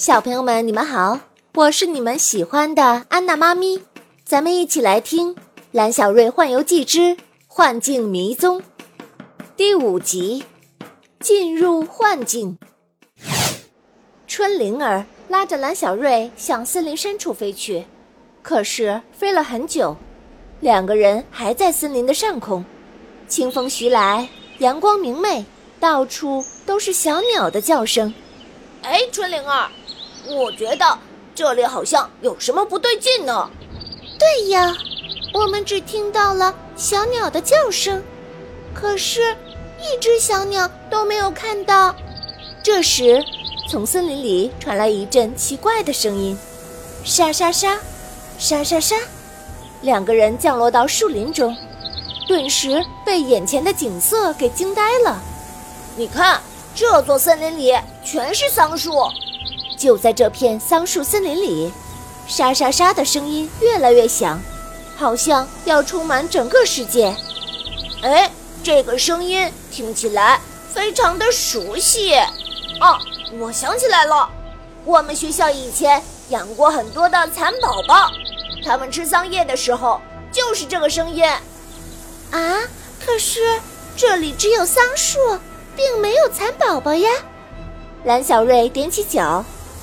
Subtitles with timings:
[0.00, 1.20] 小朋友们，你们好，
[1.52, 3.82] 我是你们喜欢的安娜妈咪，
[4.24, 5.34] 咱们一起来听
[5.72, 8.60] 《蓝小瑞幻游记之幻境迷踪》
[9.58, 10.42] 第五集。
[11.20, 12.58] 进入幻境，
[14.26, 17.84] 春灵儿拉着蓝小瑞向森林深处飞去，
[18.40, 19.94] 可是飞了很久，
[20.60, 22.64] 两个人还在森林的上空。
[23.28, 24.26] 清风徐来，
[24.60, 25.44] 阳光明媚，
[25.78, 28.14] 到处都是小鸟的叫声。
[28.80, 29.70] 哎，春灵儿，
[30.36, 30.98] 我觉得
[31.34, 33.50] 这里好像有什么不对劲呢。
[34.18, 34.76] 对呀，
[35.34, 38.02] 我们只听到了小鸟的叫声，
[38.74, 39.36] 可是。
[39.82, 41.96] 一只小鸟都没有看到。
[42.62, 43.24] 这时，
[43.66, 46.38] 从森林里传来一阵奇怪的声音：
[47.02, 47.78] 沙沙沙，
[48.38, 48.94] 沙沙沙。
[49.80, 51.56] 两个人降落到树林中，
[52.28, 55.18] 顿时被眼前的景色给惊呆了。
[55.96, 56.38] 你看，
[56.74, 57.74] 这座森林里
[58.04, 58.92] 全是桑树。
[59.80, 61.72] 就在这片桑树森林里，
[62.28, 64.38] 沙沙沙的声音越来越响，
[64.94, 67.16] 好像要充满整个世界。
[68.02, 68.30] 哎。
[68.62, 70.38] 这个声音听起来
[70.74, 72.14] 非常的熟悉，
[72.78, 72.98] 哦，
[73.38, 74.28] 我想起来了，
[74.84, 78.10] 我们学校以前养过很多的蚕宝宝，
[78.62, 79.98] 它们吃桑叶的时候
[80.30, 81.24] 就是这个声音。
[82.32, 82.60] 啊，
[83.02, 83.40] 可是
[83.96, 85.18] 这里只有桑树，
[85.74, 87.08] 并没有蚕宝宝呀。
[88.04, 89.42] 蓝小瑞踮起脚，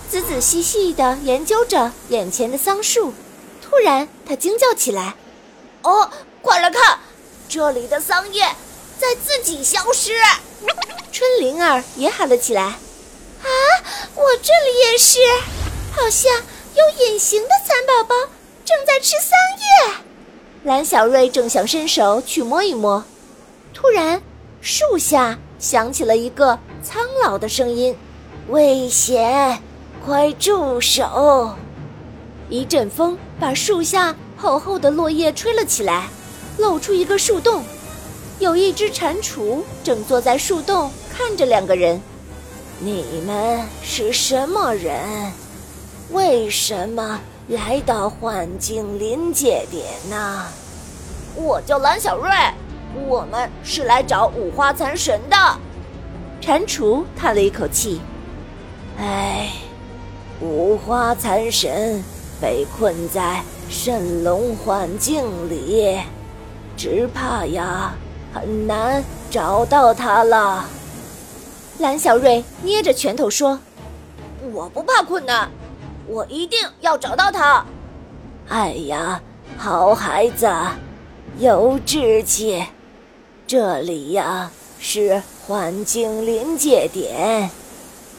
[0.09, 3.13] 仔仔细细地研究着眼前的桑树，
[3.61, 5.15] 突然他惊叫起来
[5.83, 6.09] ：“哦，
[6.41, 6.99] 快来看，
[7.49, 8.43] 这里的桑叶！”
[8.97, 10.13] 在自己消失，
[11.11, 12.63] 春灵儿也喊了起来
[13.43, 13.47] ：“啊，
[14.15, 15.19] 我这里也是，
[15.91, 16.31] 好像
[16.73, 18.15] 有隐形的蚕宝宝
[18.65, 19.93] 正在吃桑叶。”
[20.63, 23.03] 蓝小瑞正想伸手去摸一摸，
[23.73, 24.23] 突然
[24.61, 27.95] 树下响起了一个苍老的声音
[28.49, 29.61] ：“危险，
[30.07, 31.53] 快住手！”
[32.47, 36.07] 一阵风把树下厚厚的落叶吹了起来，
[36.57, 37.61] 露出一个树洞。
[38.39, 42.01] 有一只蟾蜍正坐在树洞看着两个人。
[42.79, 45.33] 你们是什么人？
[46.11, 50.45] 为什么来到幻境临界点呢？
[51.35, 52.31] 我叫蓝小瑞，
[53.09, 55.35] 我们是来找五花残神的。
[56.39, 57.99] 蟾蜍叹了一口气
[58.97, 59.51] ：“唉，
[60.41, 62.03] 五花残神
[62.41, 65.99] 被困在蜃龙幻境里，
[66.75, 67.93] 只怕呀。”
[68.33, 70.65] 很难找到他了，
[71.79, 73.57] 蓝小瑞捏着拳头说
[74.53, 75.49] ：“我不怕困难，
[76.05, 77.65] 我一定要找到他。”
[78.49, 79.19] 哎呀，
[79.57, 80.47] 好孩子，
[81.39, 82.63] 有志气。
[83.47, 87.49] 这里呀是幻境临界点，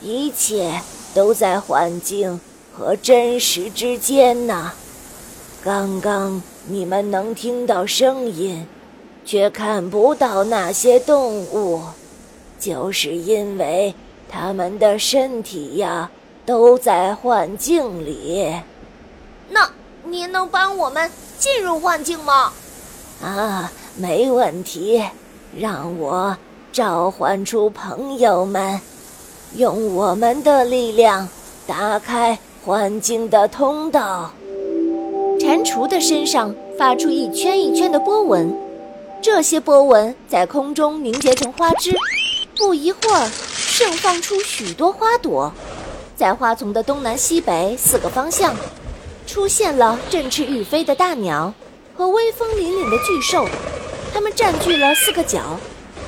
[0.03, 0.81] 一切
[1.19, 2.41] 都在幻境
[2.73, 4.71] 和真实之间呢。
[5.65, 8.65] 刚刚你们能听到声音。
[9.25, 11.83] 却看不到那些动物，
[12.59, 13.95] 就是因为
[14.27, 16.11] 他们的身体呀
[16.47, 18.55] 都在幻境里。
[19.51, 19.71] 那
[20.03, 22.55] 您能帮我们进入幻境吗？
[23.23, 25.05] 啊，没问题，
[25.55, 26.35] 让我
[26.73, 28.81] 召唤出朋友们，
[29.57, 31.29] 用我们的力量
[31.67, 34.31] 打开幻境的通道。
[35.39, 38.55] 蟾蜍的身上发出一圈一圈的波纹。
[39.21, 41.93] 这些波纹在空中凝结成花枝，
[42.57, 45.53] 不一会儿，盛放出许多花朵。
[46.17, 48.55] 在花丛的东南西北四个方向，
[49.27, 51.53] 出现了振翅欲飞的大鸟
[51.97, 53.47] 和威风凛凛的巨兽。
[54.13, 55.59] 它们占据了四个角，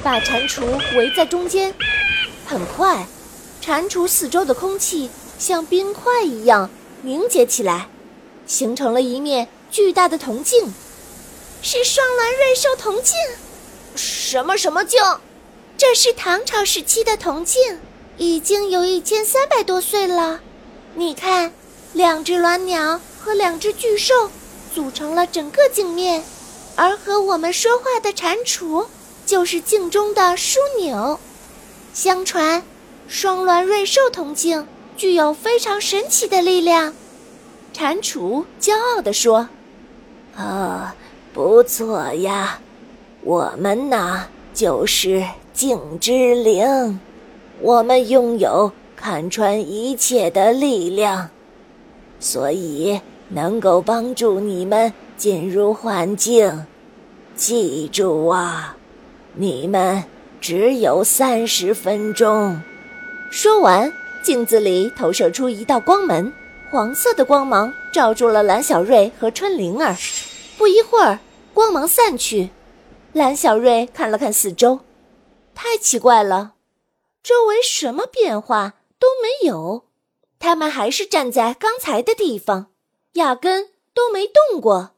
[0.02, 0.62] 把蟾蜍
[0.96, 1.72] 围在中间。
[2.46, 3.06] 很快，
[3.60, 6.70] 蟾蜍四周的空气像冰块一样
[7.02, 7.88] 凝结起来，
[8.46, 10.72] 形成了一面巨大的铜镜。
[11.62, 13.14] 是双鸾瑞兽铜镜，
[13.94, 14.98] 什么什么镜？
[15.76, 17.78] 这是唐朝时期的铜镜，
[18.16, 20.40] 已经有一千三百多岁了。
[20.94, 21.52] 你看，
[21.92, 24.30] 两只鸾鸟和两只巨兽
[24.74, 26.24] 组成了整个镜面，
[26.76, 28.86] 而和我们说话的蟾蜍
[29.26, 31.20] 就是镜中的枢纽。
[31.92, 32.64] 相传，
[33.12, 34.64] 双鸾瑞兽铜镜
[34.96, 36.94] 具有非常神奇的力量。
[37.72, 39.48] 蟾蜍骄傲地说
[40.38, 40.94] ：“啊。”
[41.32, 42.58] 不错呀，
[43.22, 46.98] 我们呐就是镜之灵，
[47.60, 51.30] 我们拥有看穿一切的力量，
[52.18, 56.66] 所以能够帮助你们进入幻境。
[57.36, 58.76] 记住啊，
[59.34, 60.02] 你们
[60.40, 62.60] 只有三十分钟。
[63.30, 63.92] 说完，
[64.22, 66.32] 镜子里投射出一道光门，
[66.68, 69.96] 黄色的光芒照住了蓝小瑞和春灵儿。
[70.58, 71.20] 不一会儿，
[71.54, 72.50] 光芒散去，
[73.12, 74.80] 蓝小瑞看了看四周，
[75.54, 76.54] 太奇怪了，
[77.22, 79.86] 周围什么变化都没有，
[80.40, 82.66] 他们还是站在刚才的地方，
[83.12, 84.96] 压根都没动过。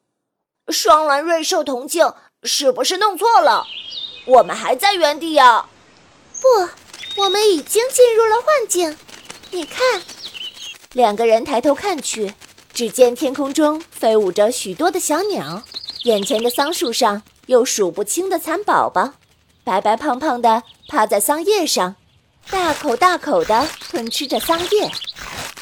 [0.68, 3.66] 双蓝瑞兽铜镜是不是弄错了？
[4.24, 5.66] 我们还在原地呀？
[6.40, 6.68] 不，
[7.16, 8.96] 我们已经进入了幻境。
[9.50, 10.02] 你看，
[10.92, 12.34] 两个人抬头看去，
[12.72, 15.62] 只见天空中飞舞着许多的小鸟，
[16.04, 19.12] 眼前的桑树上有数不清的蚕宝宝，
[19.62, 21.96] 白白胖胖的趴在桑叶上，
[22.50, 24.90] 大口大口的吞吃着桑叶，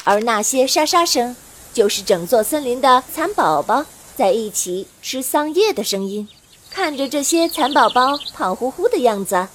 [0.03, 1.35] 而那些沙沙声，
[1.73, 6.27] 就是整座森林的蚕宝宝在一起吃桑叶的声音。
[6.69, 9.49] 看着这些蚕宝宝胖乎乎的样子，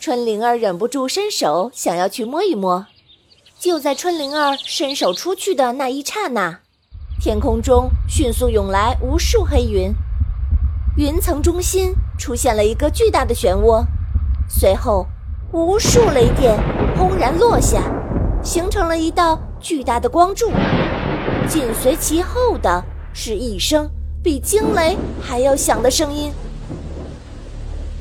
[0.00, 2.86] 春灵儿忍不住伸手想要去摸一摸。
[3.58, 6.60] 就在春灵儿伸手出去的那一刹那，
[7.20, 9.92] 天空中迅速涌来无数黑云，
[10.96, 13.84] 云层中心出现了一个巨大的漩涡，
[14.48, 15.06] 随后
[15.52, 16.58] 无数雷电
[16.96, 17.82] 轰然落下，
[18.42, 20.50] 形成了一道巨大的光柱。
[21.46, 22.82] 紧随其后的
[23.12, 23.86] 是一声
[24.24, 26.32] 比惊雷还要响的声音：“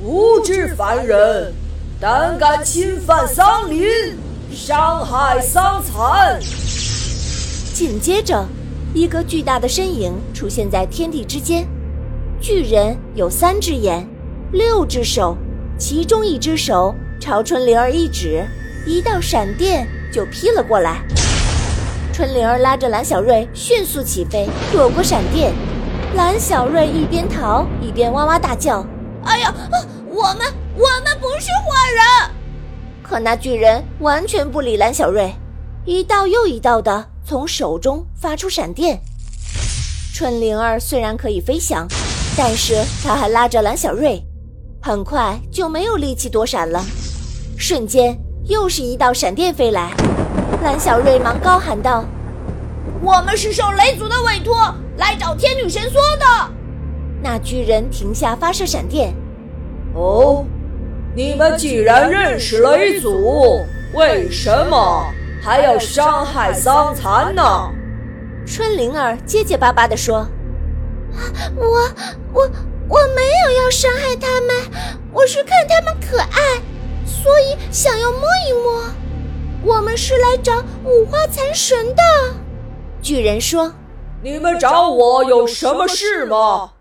[0.02, 1.54] 无知凡人，
[2.02, 3.86] 胆敢侵犯桑林！”
[4.56, 6.40] 伤害桑蚕。
[7.74, 8.46] 紧接着，
[8.94, 11.68] 一个巨大的身影出现在天地之间。
[12.40, 14.08] 巨人有三只眼，
[14.54, 15.36] 六只手，
[15.78, 18.48] 其中一只手朝春灵儿一指，
[18.86, 21.02] 一道闪电就劈了过来。
[22.14, 25.54] 春灵儿拉着蓝小瑞迅速起飞，躲过闪电。
[26.16, 28.86] 蓝小瑞一边逃一边哇哇大叫
[29.26, 29.76] ：“哎呀，啊
[30.10, 30.48] 我们
[30.80, 32.36] 我们不是坏人！”
[33.04, 35.34] 可那巨人完全不理蓝小瑞，
[35.84, 39.02] 一道又一道的从手中发出闪电。
[40.14, 41.88] 春灵儿虽然可以飞翔，
[42.38, 44.24] 但是他还拉着蓝小瑞，
[44.82, 46.82] 很快就没有力气躲闪了。
[47.58, 49.92] 瞬间，又是一道闪电飞来，
[50.64, 52.06] 蓝小瑞忙高喊道
[53.04, 56.54] ：“我们是受雷族的委托来找天女神梭的。”
[57.22, 59.14] 那巨人停下发射闪电。
[59.96, 60.46] 哦。
[61.20, 65.06] 你们既然认识雷祖，为什么
[65.44, 67.70] 还要伤害桑蚕呢？
[68.48, 70.26] 春灵儿结结巴巴地说
[71.60, 71.66] ：“我
[72.32, 72.50] 我
[72.88, 74.56] 我没有要伤害他们，
[75.12, 76.62] 我是看他们可爱，
[77.06, 78.82] 所以想要摸一摸。
[79.62, 82.02] 我们是来找五花蚕神的。”
[83.04, 83.74] 巨人说
[84.24, 86.72] ：“你们找我有什么事吗？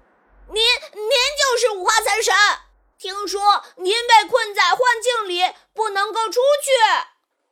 [0.47, 0.63] 您
[0.95, 2.33] 您就是五花蚕神。”
[3.01, 3.41] 听说
[3.77, 5.41] 您被困在幻境里，
[5.73, 6.73] 不能够出去。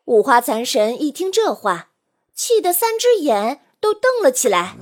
[0.06, 1.90] 五花蚕神一听这话，
[2.34, 4.74] 气得三只眼都瞪了起来。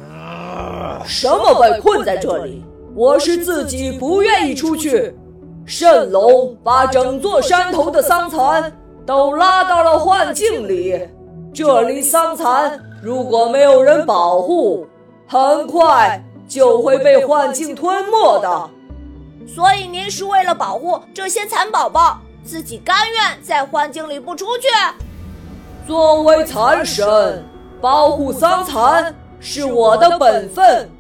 [1.05, 2.65] 什么被困在这里？
[2.97, 5.15] 我是自己不愿意出去。
[5.67, 8.73] 蜃龙把整座山头的桑蚕
[9.05, 10.99] 都拉到了幻境里，
[11.53, 14.87] 这里桑蚕如果没有人保护，
[15.29, 18.71] 很快就会被幻境吞没的。
[19.47, 24.69] 所以您是为了保护这些蚕宝宝，自己甘愿在幻境里不出去。
[25.87, 27.45] 作为蚕神，
[27.81, 30.91] 保护桑蚕是我的本分。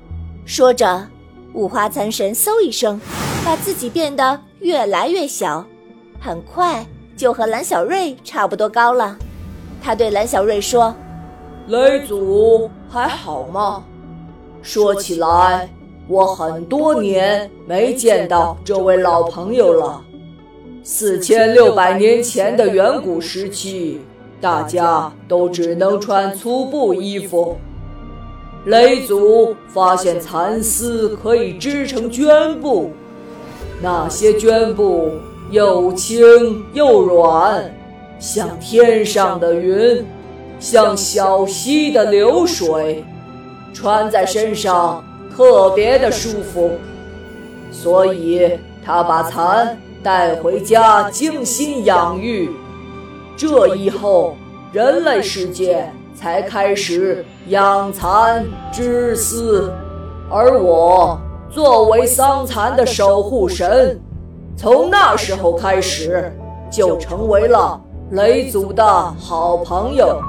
[0.45, 1.09] 说着，
[1.53, 3.01] 五花蚕神嗖一声，
[3.45, 5.65] 把自己变得越来越小，
[6.21, 6.87] 很快
[7.17, 9.17] 就和蓝小瑞差不多高了。
[9.83, 10.95] 他对蓝小瑞说
[11.69, 13.83] ：“雷祖还好吗？
[14.63, 15.69] 说起来。”
[16.07, 20.03] 我很多年没见到这位老朋友了。
[20.83, 24.03] 四千六百年前的远古时期，
[24.39, 27.57] 大家都只能穿粗布衣服。
[28.67, 32.91] 雷祖发现蚕丝可以织成绢布，
[33.81, 35.11] 那些绢布
[35.51, 37.75] 又轻又软，
[38.19, 40.05] 像天上的云，
[40.61, 43.03] 像小溪的流水，
[43.73, 45.03] 穿在身上。
[45.37, 46.71] 特别的舒服，
[47.73, 52.50] 所以他把蚕带回家精心养育。
[53.37, 54.37] 这以后，
[54.73, 59.73] 人类世界才开始养蚕织丝，
[60.31, 61.19] 而我
[61.50, 64.00] 作为桑蚕的守护神，
[64.57, 66.33] 从那时候开始
[66.71, 67.81] 就成为了
[68.12, 68.85] 雷祖的
[69.19, 70.21] 好朋友。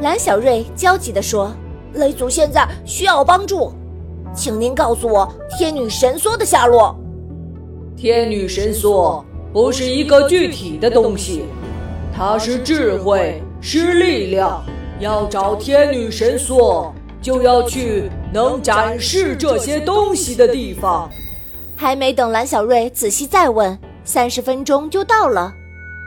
[0.00, 1.52] 蓝小瑞焦急地说
[1.94, 3.72] ：“雷祖现在需要帮助。”
[4.34, 6.96] 请您告诉我天女神梭的下落。
[7.96, 9.22] 天女神梭
[9.52, 11.44] 不是一个具体的东西，
[12.14, 14.62] 它是智慧、是力量。
[15.00, 21.10] 要找天女神梭，就要去能展示这些东西的地方。
[21.76, 25.52] 还没等蓝小瑞仔细再问，三十分钟就到了。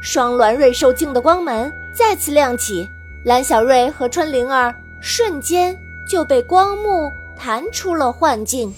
[0.01, 2.87] 双鸾瑞兽镜的光门再次亮起，
[3.25, 5.77] 蓝小瑞和春灵儿瞬间
[6.09, 8.73] 就被光幕弹出了幻境。